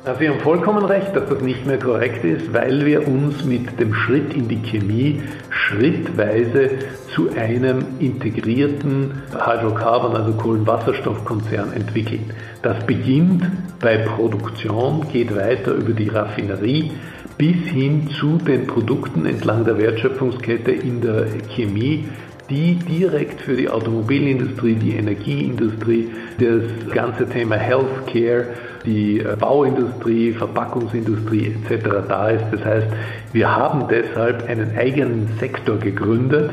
Sie 0.07 0.29
haben 0.29 0.39
vollkommen 0.39 0.85
recht, 0.85 1.17
dass 1.17 1.29
das 1.29 1.41
nicht 1.41 1.67
mehr 1.67 1.81
korrekt 1.81 2.25
ist, 2.25 2.55
weil 2.55 2.87
wir 2.87 3.09
uns 3.09 3.45
mit 3.45 3.81
dem 3.81 3.93
Schritt 3.93 4.35
in 4.35 4.47
die 4.47 4.63
Chemie 4.63 5.21
schrittweise 5.51 6.71
zu 7.13 7.31
einem 7.33 7.85
integrierten 7.99 9.21
Hydrocarbon, 9.33 10.15
also 10.15 10.33
Kohlenwasserstoffkonzern 10.35 11.73
entwickeln. 11.73 12.33
Das 12.63 12.87
beginnt 12.87 13.51
bei 13.81 13.97
Produktion, 13.97 15.09
geht 15.13 15.35
weiter 15.35 15.75
über 15.75 15.93
die 15.93 16.09
Raffinerie 16.09 16.93
bis 17.37 17.57
hin 17.67 18.09
zu 18.09 18.39
den 18.39 18.69
Produkten 18.69 19.27
entlang 19.27 19.65
der 19.65 19.77
Wertschöpfungskette 19.77 20.71
in 20.71 21.01
der 21.01 21.27
Chemie, 21.49 22.05
die 22.49 22.77
direkt 22.77 23.41
für 23.41 23.57
die 23.57 23.69
Automobilindustrie, 23.69 24.75
die 24.75 24.97
Energieindustrie, 24.97 26.11
das 26.39 26.95
ganze 26.95 27.29
Thema 27.29 27.57
Healthcare, 27.57 28.47
die 28.85 29.21
äh, 29.21 29.37
Bauindustrie, 29.37 30.33
Verpackungsindustrie 30.33 31.57
etc. 31.69 31.85
da 32.09 32.29
ist. 32.31 32.45
Das 32.53 32.65
heißt, 32.65 32.87
wir 33.33 33.55
haben 33.55 33.87
deshalb 33.89 34.49
einen 34.49 34.77
eigenen 34.77 35.29
Sektor 35.41 35.79
gegründet, 35.79 36.51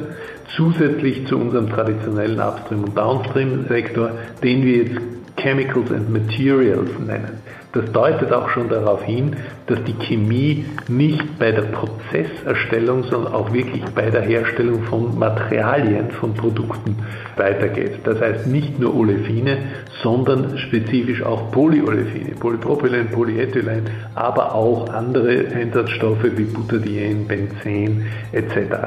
zusätzlich 0.55 1.27
zu 1.27 1.38
unserem 1.38 1.69
traditionellen 1.69 2.39
Upstream- 2.39 2.83
und 2.83 2.97
Downstream-Sektor, 2.97 4.12
den 4.43 4.63
wir 4.65 4.77
jetzt 4.83 5.00
Chemicals 5.38 5.91
and 5.91 6.09
Materials 6.09 6.89
nennen. 7.00 7.42
Das 7.74 7.92
deutet 7.92 8.32
auch 8.32 8.50
schon 8.50 8.70
darauf 8.70 9.03
hin, 9.03 9.36
dass 9.65 9.84
die 9.84 9.96
Chemie 10.06 10.63
nicht 10.88 11.39
bei 11.39 11.51
der 11.51 11.63
Prozesserstellung, 11.63 13.03
sondern 13.06 13.34
auch 13.34 13.51
wirklich 13.51 13.84
bei 13.96 14.12
der 14.12 14.22
Herstellung 14.22 14.84
von 14.84 15.18
Materialien, 15.18 16.12
von 16.12 16.36
Produkten 16.36 16.96
weitergeht. 17.36 18.01
Das 18.03 18.22
heißt 18.22 18.46
nicht 18.46 18.80
nur 18.80 18.96
Olefine, 18.96 19.58
sondern 20.03 20.56
spezifisch 20.60 21.24
auch 21.24 21.51
Polyolefine, 21.51 22.36
Polypropylen, 22.36 23.10
Polyethylen, 23.10 23.89
aber 24.13 24.53
auch 24.53 24.88
andere 24.94 25.48
Einsatzstoffe 25.56 26.25
wie 26.36 26.44
Butadien, 26.44 27.27
Benzen 27.27 28.06
etc. 28.34 28.77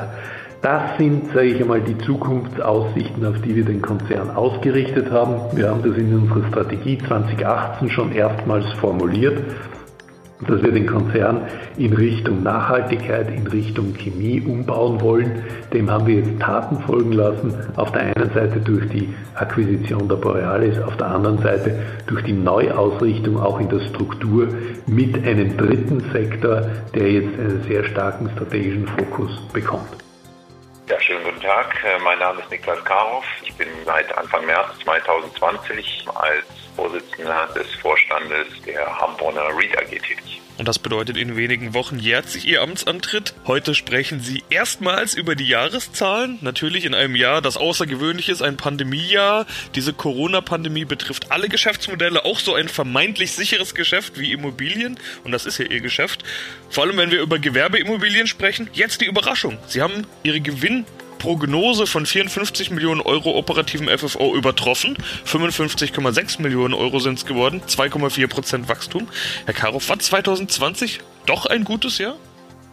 Das 0.67 0.99
sind, 0.99 1.29
sage 1.29 1.45
ich 1.45 1.61
einmal, 1.61 1.81
die 1.81 1.97
Zukunftsaussichten, 1.97 3.25
auf 3.25 3.41
die 3.41 3.55
wir 3.55 3.65
den 3.65 3.81
Konzern 3.81 4.31
ausgerichtet 4.31 5.13
haben. 5.13 5.37
Wir 5.57 5.71
haben 5.71 5.81
das 5.85 5.97
in 5.97 6.13
unserer 6.13 6.45
Strategie 6.49 6.99
2018 6.99 7.89
schon 7.89 8.11
erstmals 8.11 8.67
formuliert 8.81 9.45
dass 10.47 10.63
wir 10.63 10.71
den 10.71 10.87
Konzern 10.87 11.47
in 11.79 11.95
Richtung 11.95 12.43
Nachhaltigkeit, 12.43 13.31
in 13.31 13.47
Richtung 13.47 13.95
Chemie 13.95 14.43
umbauen 14.43 15.01
wollen. 15.01 15.45
Dem 15.73 15.91
haben 15.91 16.07
wir 16.07 16.17
jetzt 16.17 16.39
Taten 16.41 16.79
folgen 16.81 17.13
lassen. 17.13 17.55
Auf 17.77 17.91
der 17.93 18.03
einen 18.03 18.31
Seite 18.35 18.61
durch 18.61 18.87
die 18.91 19.15
Akquisition 19.35 20.11
der 20.11 20.17
Borealis, 20.17 20.79
auf 20.79 20.95
der 20.99 21.07
anderen 21.07 21.39
Seite 21.39 21.79
durch 22.07 22.23
die 22.25 22.35
Neuausrichtung 22.35 23.41
auch 23.41 23.59
in 23.61 23.71
der 23.71 23.81
Struktur 23.81 24.49
mit 24.87 25.27
einem 25.27 25.57
dritten 25.57 26.03
Sektor, 26.13 26.67
der 26.95 27.13
jetzt 27.13 27.39
einen 27.39 27.63
sehr 27.67 27.85
starken 27.85 28.29
strategischen 28.35 28.87
Fokus 28.89 29.31
bekommt. 29.55 30.06
Ja, 30.89 31.01
schönen 31.01 31.25
guten 31.25 31.26
Tag. 31.47 31.85
Äh, 31.85 32.03
mein 32.03 32.19
Name 32.19 32.43
ist 32.43 32.51
Niklas 32.51 32.85
Karow. 32.85 33.25
Ich 33.45 33.55
bin 33.55 33.69
seit 33.85 34.13
Anfang 34.19 34.45
März 34.47 34.67
2020 34.83 36.05
als 36.17 36.45
Vorsitzender 36.75 37.49
des 37.55 37.73
Vorstandes 37.81 38.49
der 38.67 38.85
Hamburger 38.99 39.57
Read 39.57 39.79
AG 39.79 39.91
tätig. 39.91 40.41
Und 40.59 40.67
das 40.67 40.81
bedeutet, 40.81 41.17
in 41.17 41.37
wenigen 41.37 41.73
Wochen 41.73 42.01
jährt 42.01 42.29
sich 42.29 42.47
Ihr 42.47 42.63
Amtsantritt. 42.63 43.35
Heute 43.47 43.77
sprechen 43.77 44.21
Sie 44.21 44.43
erstmals 44.51 45.15
über 45.15 45.37
die 45.37 45.47
Jahreszahlen. 45.47 46.39
Natürlich 46.41 46.85
in 46.85 46.95
einem 46.95 47.15
Jahr, 47.15 47.43
das 47.43 47.57
außergewöhnlich 47.57 48.29
ist, 48.29 48.43
ein 48.43 48.57
Pandemiejahr. 48.57 49.47
Diese 49.77 49.93
Corona-Pandemie 49.93 50.85
betrifft 50.85 51.31
alle 51.31 51.49
Geschäftsmodelle, 51.49 52.25
auch 52.25 52.41
so 52.41 52.55
ein 52.55 52.69
vermeintlich 52.69 53.33
sicheres 53.33 53.77
Geschäft 53.77 54.19
wie 54.19 54.33
Immobilien. 54.33 54.99
Und 55.23 55.31
das 55.31 55.47
ist 55.47 55.59
ja 55.59 55.67
Ihr 55.67 55.81
Geschäft. 55.81 56.25
Vor 56.71 56.85
allem, 56.85 56.97
wenn 56.97 57.13
wir 57.13 57.21
über 57.21 57.39
Gewerbeimmobilien 57.39 58.27
sprechen. 58.27 58.69
Jetzt 58.73 59.01
die 59.01 59.07
Überraschung. 59.07 59.59
Sie 59.69 59.81
haben 59.81 60.09
Ihre 60.25 60.41
Gewinn 60.41 60.87
Prognose 61.19 61.87
von 61.87 62.07
54 62.07 62.71
Millionen 62.71 63.01
Euro 63.01 63.37
operativen 63.37 63.89
FFO 63.89 64.35
übertroffen. 64.35 64.97
55,6 65.27 66.43
Millionen 66.43 66.75
Euro 66.75 66.99
sind 66.99 67.19
es 67.19 67.27
geworden, 67.27 67.63
2,4 67.67 68.27
Prozent 68.29 68.69
Wachstum. 68.69 69.09
Herr 69.45 69.55
Karow, 69.55 69.89
war 69.89 69.99
2020 69.99 71.01
doch 71.27 71.47
ein 71.47 71.65
gutes 71.65 71.99
Jahr? 71.99 72.17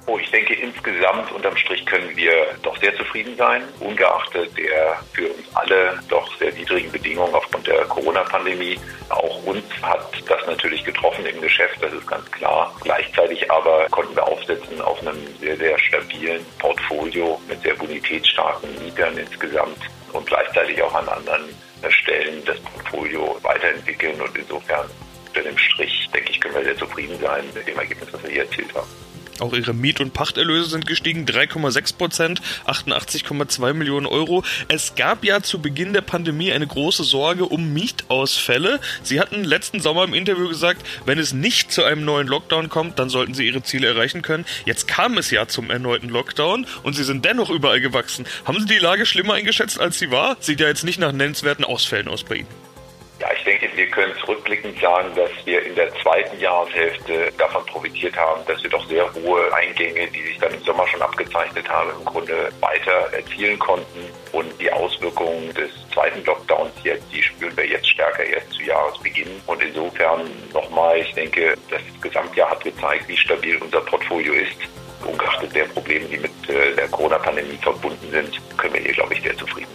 Oh, 0.05 0.17
ich 0.17 0.29
denke, 0.31 0.53
insgesamt 0.53 1.31
unterm 1.31 1.55
Strich 1.55 1.85
können 1.85 2.13
wir 2.17 2.33
doch 2.61 2.77
sehr 2.77 2.93
zufrieden 2.97 3.37
sein, 3.37 3.63
ungeachtet 3.79 4.51
der 4.57 4.99
für 5.13 5.29
uns 5.29 5.47
alle 5.55 5.97
doch 6.09 6.37
sehr 6.37 6.51
niedrigen 6.51 6.91
Bedingungen 6.91 7.33
aufgrund 7.33 7.67
der 7.67 7.85
Corona-Pandemie. 7.85 8.77
Auch 9.07 9.43
uns 9.45 9.63
hat 9.81 10.11
das 10.27 10.45
natürlich 10.45 10.83
getroffen 10.83 11.25
im 11.25 11.39
Geschäft, 11.39 11.81
das 11.81 11.93
ist 11.93 12.05
ganz 12.05 12.29
klar. 12.31 12.75
Gleichzeitig 12.81 13.49
aber 13.49 13.87
konnten 13.91 14.13
wir 14.15 14.27
aufsetzen 14.27 14.81
auf 14.81 14.99
einem 14.99 15.25
sehr, 15.39 15.55
sehr 15.55 15.79
stabilen 15.79 16.45
Portfolio 16.59 17.39
mit 17.47 17.61
sehr 17.61 17.75
bonitätsstarken 17.75 18.69
Mietern 18.83 19.17
insgesamt 19.17 19.79
und 20.11 20.25
gleichzeitig 20.25 20.81
auch 20.81 20.93
an 20.93 21.07
anderen 21.07 21.43
Stellen 21.89 22.43
das 22.43 22.59
Portfolio 22.59 23.37
weiterentwickeln 23.41 24.19
und 24.19 24.37
insofern 24.37 24.89
unter 25.27 25.41
dem 25.41 25.57
Strich, 25.57 26.09
denke 26.13 26.29
ich, 26.29 26.41
können 26.41 26.55
wir 26.55 26.63
sehr 26.65 26.77
zufrieden 26.77 27.17
sein 27.21 27.45
mit 27.53 27.65
dem 27.67 27.79
Ergebnis, 27.79 28.11
was 28.11 28.21
wir 28.23 28.29
hier 28.29 28.43
erzielt 28.43 28.75
haben. 28.75 29.02
Auch 29.39 29.53
ihre 29.53 29.73
Miet- 29.73 29.99
und 29.99 30.13
Pachterlöse 30.13 30.69
sind 30.69 30.87
gestiegen, 30.87 31.25
3,6 31.25 31.97
Prozent, 31.97 32.41
88,2 32.65 33.73
Millionen 33.73 34.05
Euro. 34.05 34.43
Es 34.67 34.95
gab 34.95 35.23
ja 35.23 35.41
zu 35.41 35.61
Beginn 35.61 35.93
der 35.93 36.01
Pandemie 36.01 36.51
eine 36.51 36.67
große 36.67 37.03
Sorge 37.03 37.45
um 37.45 37.73
Mietausfälle. 37.73 38.79
Sie 39.01 39.19
hatten 39.19 39.43
letzten 39.43 39.79
Sommer 39.79 40.03
im 40.03 40.13
Interview 40.13 40.47
gesagt, 40.47 40.85
wenn 41.05 41.19
es 41.19 41.33
nicht 41.33 41.71
zu 41.71 41.83
einem 41.83 42.05
neuen 42.05 42.27
Lockdown 42.27 42.69
kommt, 42.69 42.99
dann 42.99 43.09
sollten 43.09 43.33
Sie 43.33 43.47
Ihre 43.47 43.63
Ziele 43.63 43.87
erreichen 43.87 44.21
können. 44.21 44.45
Jetzt 44.65 44.87
kam 44.87 45.17
es 45.17 45.31
ja 45.31 45.47
zum 45.47 45.69
erneuten 45.69 46.09
Lockdown 46.09 46.65
und 46.83 46.93
Sie 46.93 47.03
sind 47.03 47.25
dennoch 47.25 47.49
überall 47.49 47.81
gewachsen. 47.81 48.25
Haben 48.45 48.59
Sie 48.59 48.67
die 48.67 48.79
Lage 48.79 49.05
schlimmer 49.05 49.33
eingeschätzt, 49.33 49.79
als 49.79 49.99
sie 49.99 50.11
war? 50.11 50.37
Sieht 50.39 50.59
ja 50.59 50.67
jetzt 50.67 50.83
nicht 50.83 50.99
nach 50.99 51.11
nennenswerten 51.11 51.65
Ausfällen 51.65 52.07
aus 52.07 52.23
bei 52.23 52.35
Ihnen. 52.35 52.47
Ja, 53.19 53.27
ich 53.37 53.43
denke, 53.43 53.69
wir 53.75 53.87
können 53.87 54.13
zurückblickend 54.53 54.79
sagen, 54.81 55.09
dass 55.15 55.31
wir 55.45 55.65
in 55.65 55.75
der 55.75 55.93
zweiten 55.95 56.39
Jahreshälfte 56.39 57.31
davon 57.37 57.65
profitiert 57.65 58.15
haben, 58.15 58.41
dass 58.45 58.61
wir 58.61 58.69
doch 58.69 58.87
sehr 58.87 59.11
hohe 59.13 59.53
Eingänge, 59.53 60.07
die 60.07 60.21
sich 60.23 60.37
dann 60.37 60.53
im 60.53 60.61
Sommer 60.61 60.87
schon 60.87 61.01
abgezeichnet 61.01 61.67
haben, 61.69 61.89
im 61.97 62.05
Grunde 62.05 62.49
weiter 62.59 63.13
erzielen 63.13 63.57
konnten. 63.59 64.09
Und 64.31 64.49
die 64.59 64.71
Auswirkungen 64.71 65.53
des 65.53 65.71
zweiten 65.93 66.23
Lockdowns 66.25 66.71
jetzt, 66.83 67.05
die 67.11 67.21
spüren 67.21 67.55
wir 67.55 67.67
jetzt 67.67 67.89
stärker 67.89 68.23
erst 68.23 68.51
zu 68.51 68.63
Jahresbeginn. 68.63 69.41
Und 69.47 69.61
insofern 69.61 70.29
nochmal, 70.53 70.99
ich 70.99 71.13
denke, 71.13 71.55
das 71.69 71.81
Gesamtjahr 72.01 72.51
hat 72.51 72.63
gezeigt, 72.63 73.07
wie 73.07 73.17
stabil 73.17 73.57
unser 73.57 73.81
Portfolio 73.81 74.33
ist. 74.33 74.57
Ungeachtet 75.05 75.53
der 75.53 75.65
Probleme, 75.65 76.05
die 76.05 76.17
mit 76.17 76.31
äh, 76.49 76.75
der 76.75 76.87
Corona-Pandemie 76.87 77.57
verbunden 77.61 78.09
sind, 78.09 78.39
können 78.57 78.73
wir 78.73 78.81
hier, 78.81 78.93
glaube 78.93 79.13
ich, 79.13 79.21
sehr 79.21 79.35
zufrieden. 79.35 79.72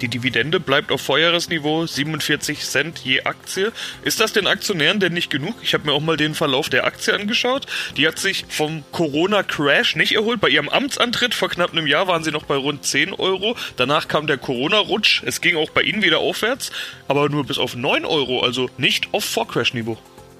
Die 0.00 0.08
Dividende 0.08 0.60
bleibt 0.60 0.92
auf 0.92 1.02
Vorjahresniveau 1.02 1.86
47 1.86 2.60
Cent 2.60 3.00
je 3.00 3.22
Aktie. 3.24 3.70
Ist 4.02 4.18
das 4.18 4.32
den 4.32 4.46
Aktionären 4.46 4.98
denn 4.98 5.12
nicht 5.12 5.30
genug? 5.30 5.54
Ich 5.62 5.74
habe 5.74 5.84
mir 5.84 5.92
auch 5.92 6.00
mal 6.00 6.16
den 6.16 6.34
Verlauf 6.34 6.70
der 6.70 6.84
Aktie 6.86 7.12
angeschaut. 7.12 7.66
Die 7.98 8.08
hat 8.08 8.18
sich 8.18 8.46
vom 8.48 8.82
Corona-Crash 8.92 9.96
nicht 9.96 10.12
erholt. 10.12 10.40
Bei 10.40 10.48
ihrem 10.48 10.70
Amtsantritt 10.70 11.34
vor 11.34 11.50
knapp 11.50 11.72
einem 11.72 11.86
Jahr 11.86 12.08
waren 12.08 12.24
sie 12.24 12.30
noch 12.30 12.44
bei 12.44 12.56
rund 12.56 12.86
10 12.86 13.12
Euro. 13.12 13.56
Danach 13.76 14.08
kam 14.08 14.26
der 14.26 14.38
Corona-Rutsch. 14.38 15.22
Es 15.26 15.42
ging 15.42 15.58
auch 15.58 15.68
bei 15.68 15.82
ihnen 15.82 16.02
wieder 16.02 16.20
aufwärts, 16.20 16.72
aber 17.06 17.28
nur 17.28 17.44
bis 17.44 17.58
auf 17.58 17.76
9 17.76 18.06
Euro, 18.06 18.40
also 18.40 18.70
nicht 18.78 19.12
auf 19.12 19.24
Vor-Crash-Niveau. 19.26 19.98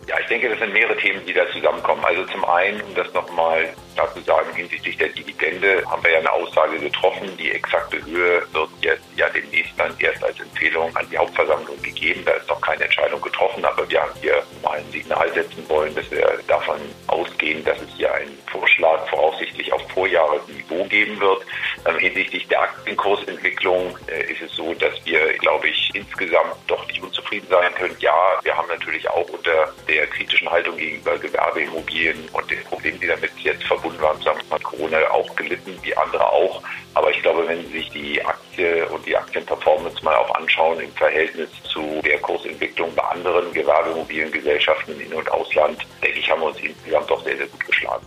Ja, 0.09 0.19
ich 0.19 0.27
denke, 0.27 0.49
das 0.49 0.59
sind 0.59 0.73
mehrere 0.73 0.97
Themen, 0.97 1.21
die 1.27 1.35
da 1.35 1.43
zusammenkommen. 1.53 2.03
Also 2.05 2.25
zum 2.25 2.45
einen, 2.47 2.81
um 2.81 2.95
das 2.95 3.13
nochmal 3.13 3.69
klar 4.01 4.15
zu 4.15 4.21
sagen, 4.23 4.55
hinsichtlich 4.55 4.97
der 4.97 5.09
Dividende 5.09 5.83
haben 5.87 6.03
wir 6.03 6.13
ja 6.13 6.19
eine 6.19 6.33
Aussage 6.33 6.79
getroffen. 6.79 7.29
Die 7.39 7.51
exakte 7.51 8.03
Höhe 8.05 8.43
wird 8.53 8.71
jetzt 8.81 9.05
ja 9.17 9.29
demnächst 9.29 9.73
dann 9.77 9.95
erst 9.99 10.23
als 10.25 10.39
Empfehlung 10.41 10.95
an 10.97 11.07
die 11.11 11.19
Hauptversammlung 11.19 11.81
gegeben. 11.83 12.23
Da 12.25 12.33
ist 12.33 12.49
noch 12.49 12.61
keine 12.61 12.85
Entscheidung 12.85 13.21
getroffen, 13.21 13.65
aber 13.65 13.89
wir 13.91 14.01
haben 14.01 14.13
hier 14.21 14.43
mal 14.63 14.79
ein 14.79 14.91
Signal 14.91 15.33
setzen 15.35 15.69
wollen, 15.69 15.95
dass 15.95 16.11
wir 16.11 16.39
davon 16.47 16.81
ausgehen, 17.09 17.65
dass 17.65 17.81
es 17.81 17.91
hier 17.97 18.13
einen 18.15 18.39
Vorschlag 18.51 19.09
voraussichtlich 19.09 19.73
auf 19.73 19.83
Vorjahresniveau 19.91 20.85
geben 20.85 21.21
wird. 21.21 21.43
Ähm, 21.87 21.99
hinsichtlich 21.99 22.47
der 22.49 22.63
Aktienkursentwicklung 22.63 23.99
äh, 24.07 24.33
ist 24.33 24.43
es 24.43 24.53
so, 24.55 24.75
dass 24.75 24.95
wir, 25.05 25.33
glaube 25.39 25.69
ich, 25.69 25.91
insgesamt 25.95 26.55
doch 26.67 26.87
nicht 26.87 27.03
unzufrieden 27.03 27.47
sein 27.51 27.75
können. 27.75 27.97
Ja, 28.01 28.39
wir 28.43 28.57
haben 28.57 28.69
natürlich 28.69 29.09
auch 29.09 29.29
unter 29.29 29.73
der 29.89 30.07
kritischen 30.07 30.51
Haltung 30.51 30.77
gegenüber 30.77 31.19
Gewerbeimmobilien 31.19 32.29
und 32.33 32.51
den 32.51 32.63
Problemen, 32.65 33.01
die 33.01 33.07
damit 33.07 33.33
jetzt 33.39 33.65
verbunden 33.65 33.90
waren, 34.01 34.21
sagen 34.23 34.41
mal, 34.51 34.61
Corona 34.61 34.99
auch 35.11 35.35
gelitten, 35.37 35.77
wie 35.83 35.97
andere 35.97 36.27
auch. 36.27 36.63
Aber 36.95 37.11
ich 37.11 37.23
glaube, 37.23 37.47
wenn 37.47 37.65
Sie 37.67 37.79
sich 37.79 37.91
die 37.91 38.25
Aktie 38.25 38.87
und 38.89 39.07
die 39.07 39.17
Aktienperformance 39.17 40.05
mal 40.05 40.17
auch 40.17 40.35
anschauen 40.35 40.81
im 40.81 40.93
Verhältnis 40.93 41.49
zu 41.65 42.01
der 42.05 42.19
Kursentwicklung 42.19 42.95
bei 42.95 43.03
anderen 43.03 43.53
Gewerbeimmobiliengesellschaften 43.53 45.01
in 45.01 45.13
und 45.13 45.31
Ausland, 45.31 45.79
denke 46.03 46.19
ich, 46.19 46.31
haben 46.31 46.41
wir 46.41 46.49
uns 46.49 46.61
insgesamt 46.61 47.11
doch 47.11 47.23
sehr, 47.25 47.37
sehr 47.37 47.47
gut 47.47 47.67
geschlagen. 47.67 48.07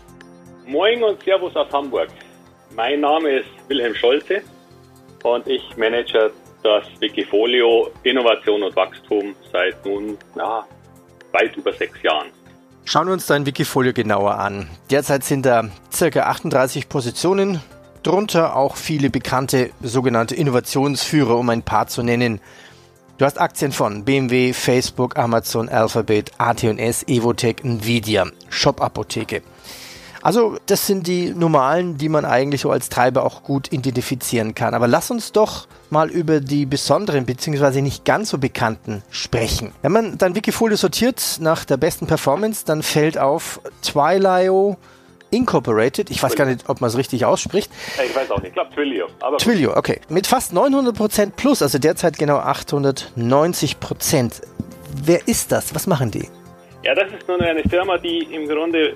Moin 0.65 1.03
und 1.03 1.21
Servus 1.23 1.55
aus 1.55 1.71
Hamburg. 1.71 2.09
Mein 2.75 3.01
Name 3.01 3.39
ist 3.39 3.49
Wilhelm 3.67 3.95
Scholze 3.95 4.41
und 5.23 5.47
ich 5.47 5.61
manage 5.77 6.31
das 6.63 6.85
Wikifolio 6.99 7.91
Innovation 8.03 8.63
und 8.63 8.75
Wachstum 8.75 9.35
seit 9.51 9.85
nun 9.85 10.17
ja, 10.35 10.65
weit 11.31 11.55
über 11.57 11.73
sechs 11.73 12.01
Jahren. 12.01 12.31
Schauen 12.85 13.07
wir 13.07 13.13
uns 13.13 13.27
dein 13.27 13.45
Wikifolio 13.45 13.93
genauer 13.93 14.39
an. 14.39 14.67
Derzeit 14.91 15.23
sind 15.23 15.45
da 15.45 15.69
circa 15.91 16.23
38 16.23 16.89
Positionen, 16.89 17.61
drunter 18.03 18.57
auch 18.57 18.75
viele 18.75 19.09
bekannte 19.09 19.71
sogenannte 19.81 20.35
Innovationsführer, 20.35 21.37
um 21.37 21.49
ein 21.49 21.63
paar 21.63 21.87
zu 21.87 22.03
nennen. 22.03 22.41
Du 23.17 23.25
hast 23.25 23.39
Aktien 23.39 23.71
von 23.71 24.03
BMW, 24.03 24.51
Facebook, 24.51 25.17
Amazon, 25.17 25.69
Alphabet, 25.69 26.31
AT&S, 26.39 27.07
Evotech, 27.07 27.63
Nvidia, 27.63 28.25
Shop 28.49 28.81
Apotheke. 28.81 29.43
Also 30.23 30.57
das 30.67 30.87
sind 30.87 31.05
die 31.05 31.31
normalen, 31.31 31.97
die 31.97 32.07
man 32.07 32.23
eigentlich 32.23 32.61
so 32.61 32.71
als 32.71 32.87
Treiber 32.87 33.25
auch 33.25 33.43
gut 33.43 33.73
identifizieren 33.73 34.55
kann. 34.55 34.73
Aber 34.73 34.87
lass 34.87 35.11
uns 35.11 35.33
doch 35.33 35.67
mal 35.89 36.09
über 36.09 36.39
die 36.39 36.65
besonderen 36.65 37.25
bzw. 37.25 37.81
nicht 37.81 38.05
ganz 38.05 38.29
so 38.29 38.37
bekannten 38.37 39.03
sprechen. 39.11 39.73
Wenn 39.81 39.91
man 39.91 40.17
dann 40.17 40.33
Wikifolio 40.33 40.77
sortiert 40.77 41.39
nach 41.41 41.65
der 41.65 41.75
besten 41.75 42.07
Performance, 42.07 42.63
dann 42.65 42.83
fällt 42.83 43.17
auf 43.17 43.59
Twilio, 43.81 44.77
Incorporated, 45.29 46.09
ich 46.09 46.23
weiß 46.23 46.35
gar 46.35 46.45
nicht, 46.45 46.69
ob 46.69 46.79
man 46.79 46.89
es 46.89 46.97
richtig 46.97 47.25
ausspricht. 47.25 47.69
Ich 48.05 48.15
weiß 48.15 48.31
auch 48.31 48.37
nicht, 48.37 48.49
ich 48.49 48.53
glaube 48.53 48.73
Twilio. 48.73 49.07
Aber 49.19 49.37
Twilio, 49.37 49.75
okay. 49.75 49.99
Mit 50.07 50.25
fast 50.25 50.53
900% 50.53 51.31
plus, 51.35 51.61
also 51.61 51.79
derzeit 51.79 52.17
genau 52.17 52.39
890%. 52.39 54.41
Wer 55.03 55.27
ist 55.27 55.51
das? 55.51 55.75
Was 55.75 55.85
machen 55.85 56.11
die? 56.11 56.29
Ja, 56.83 56.95
das 56.95 57.11
ist 57.11 57.27
nun 57.27 57.41
eine 57.41 57.63
Firma, 57.63 57.97
die 57.97 58.19
im 58.31 58.47
Grunde 58.47 58.95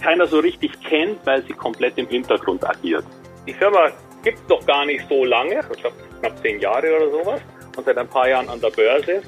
keiner 0.00 0.26
so 0.26 0.38
richtig 0.38 0.72
kennt, 0.82 1.24
weil 1.24 1.42
sie 1.42 1.52
komplett 1.52 1.98
im 1.98 2.06
Hintergrund 2.06 2.64
agiert. 2.64 3.04
Die 3.46 3.54
Firma 3.54 3.90
gibt 4.22 4.38
es 4.38 4.46
doch 4.46 4.64
gar 4.66 4.84
nicht 4.84 5.06
so 5.08 5.24
lange, 5.24 5.60
ich 5.74 5.80
glaube 5.80 5.96
knapp 6.20 6.38
zehn 6.42 6.60
Jahre 6.60 6.96
oder 6.96 7.10
sowas, 7.10 7.40
und 7.76 7.84
seit 7.84 7.96
ein 7.98 8.08
paar 8.08 8.28
Jahren 8.28 8.48
an 8.48 8.60
der 8.60 8.70
Börse. 8.70 9.22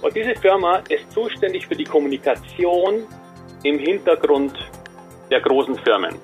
Und 0.00 0.14
diese 0.14 0.34
Firma 0.36 0.76
ist 0.88 1.10
zuständig 1.12 1.66
für 1.66 1.74
die 1.74 1.84
Kommunikation 1.84 3.06
im 3.64 3.78
Hintergrund 3.78 4.54
der 5.30 5.40
großen 5.40 5.76
Firmen. 5.80 6.16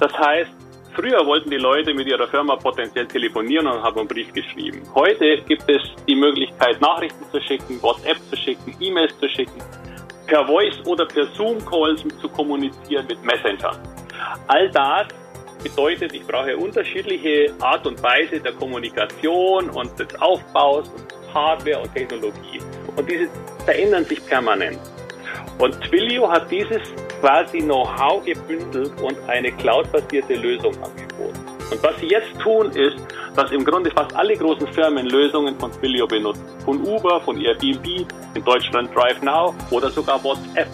Das 0.00 0.12
heißt, 0.12 0.50
früher 0.94 1.24
wollten 1.24 1.50
die 1.50 1.58
Leute 1.58 1.94
mit 1.94 2.08
ihrer 2.08 2.26
Firma 2.26 2.56
potenziell 2.56 3.06
telefonieren 3.06 3.66
und 3.68 3.82
haben 3.82 4.00
einen 4.00 4.08
Brief 4.08 4.32
geschrieben. 4.32 4.82
Heute 4.94 5.38
gibt 5.42 5.68
es 5.68 5.82
die 6.08 6.16
Möglichkeit, 6.16 6.80
Nachrichten 6.80 7.24
zu 7.30 7.40
schicken, 7.40 7.80
WhatsApp 7.80 8.18
zu 8.28 8.36
schicken, 8.36 8.74
E-Mails 8.80 9.16
zu 9.18 9.28
schicken. 9.28 9.62
Per 10.26 10.46
Voice 10.46 10.80
oder 10.86 11.06
per 11.06 11.26
Zoom-Calls 11.34 12.04
zu 12.20 12.28
kommunizieren 12.28 13.06
mit 13.06 13.22
Messenger. 13.24 13.72
All 14.48 14.70
das 14.70 15.08
bedeutet, 15.62 16.12
ich 16.12 16.26
brauche 16.26 16.56
unterschiedliche 16.56 17.52
Art 17.60 17.86
und 17.86 18.02
Weise 18.02 18.40
der 18.40 18.52
Kommunikation 18.52 19.70
und 19.70 19.98
des 19.98 20.14
Aufbaus 20.20 20.88
und 20.88 21.34
Hardware 21.34 21.80
und 21.80 21.94
Technologie. 21.94 22.60
Und 22.96 23.10
diese 23.10 23.28
verändern 23.64 24.04
sich 24.04 24.24
permanent. 24.26 24.78
Und 25.58 25.80
Twilio 25.82 26.30
hat 26.30 26.50
dieses 26.50 26.82
quasi 27.20 27.58
Know-how 27.58 28.24
gebündelt 28.24 29.00
und 29.00 29.16
eine 29.28 29.52
cloud-basierte 29.52 30.34
Lösung 30.34 30.74
angeboten. 30.82 31.38
Und 31.70 31.82
was 31.82 31.96
sie 32.00 32.08
jetzt 32.08 32.38
tun, 32.40 32.70
ist, 32.72 32.96
dass 33.34 33.50
im 33.50 33.64
Grunde 33.64 33.90
fast 33.90 34.14
alle 34.14 34.36
großen 34.36 34.66
Firmen 34.68 35.06
Lösungen 35.06 35.58
von 35.58 35.72
Twilio 35.72 36.06
benutzen. 36.06 36.44
Von 36.64 36.80
Uber, 36.82 37.20
von 37.20 37.40
Airbnb, 37.40 38.06
in 38.34 38.44
Deutschland 38.44 38.90
DriveNow 38.94 39.54
oder 39.70 39.90
sogar 39.90 40.22
WhatsApp. 40.22 40.68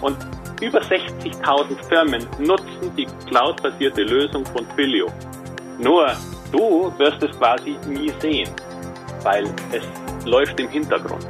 Und 0.00 0.16
über 0.60 0.80
60.000 0.80 1.88
Firmen 1.88 2.26
nutzen 2.38 2.94
die 2.96 3.06
cloud-basierte 3.26 4.02
Lösung 4.02 4.44
von 4.46 4.68
Twilio. 4.70 5.06
Nur 5.78 6.12
du 6.52 6.92
wirst 6.98 7.22
es 7.22 7.30
quasi 7.38 7.76
nie 7.86 8.12
sehen, 8.20 8.50
weil 9.22 9.44
es 9.72 9.84
läuft 10.26 10.60
im 10.60 10.68
Hintergrund. 10.68 11.26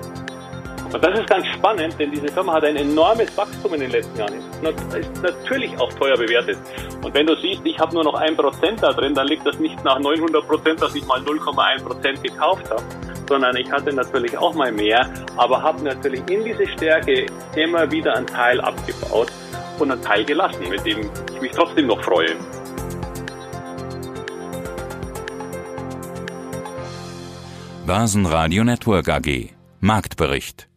Und 0.92 1.04
das 1.04 1.20
ist 1.20 1.28
ganz 1.28 1.46
spannend, 1.46 1.94
denn 2.00 2.10
diese 2.10 2.26
Firma 2.28 2.54
hat 2.54 2.64
ein 2.64 2.74
enormes 2.74 3.36
Wachstum 3.36 3.74
in 3.74 3.80
den 3.80 3.90
letzten 3.92 4.18
Jahren. 4.18 4.34
Ist 4.34 5.22
natürlich 5.22 5.78
auch 5.78 5.92
teuer 5.92 6.16
bewertet. 6.16 6.58
Und 7.02 7.14
wenn 7.14 7.26
du 7.26 7.36
siehst, 7.36 7.60
ich 7.64 7.78
habe 7.78 7.94
nur 7.94 8.02
noch 8.02 8.14
ein 8.14 8.36
Prozent 8.36 8.82
da 8.82 8.92
drin, 8.92 9.14
dann 9.14 9.28
liegt 9.28 9.46
das 9.46 9.58
nicht 9.60 9.82
nach 9.84 10.00
900 10.00 10.46
Prozent, 10.48 10.82
dass 10.82 10.94
ich 10.96 11.06
mal 11.06 11.20
0,1 11.20 11.84
Prozent 11.84 12.24
gekauft 12.24 12.68
habe, 12.70 12.82
sondern 13.28 13.56
ich 13.56 13.70
hatte 13.70 13.92
natürlich 13.92 14.36
auch 14.36 14.52
mal 14.54 14.72
mehr, 14.72 15.08
aber 15.36 15.62
habe 15.62 15.80
natürlich 15.84 16.28
in 16.28 16.44
diese 16.44 16.66
Stärke 16.66 17.26
immer 17.54 17.88
wieder 17.92 18.16
einen 18.16 18.26
Teil 18.26 18.60
abgebaut 18.60 19.28
und 19.78 19.92
einen 19.92 20.02
Teil 20.02 20.24
gelassen, 20.24 20.68
mit 20.68 20.84
dem 20.84 21.08
ich 21.32 21.40
mich 21.40 21.52
trotzdem 21.52 21.86
noch 21.86 22.02
freue. 22.02 22.34
Börsenradio 27.86 28.64
Network 28.64 29.08
AG 29.08 29.50
Marktbericht 29.80 30.69